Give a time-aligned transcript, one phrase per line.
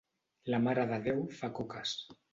[0.53, 1.97] La Mare de Déu fa coques.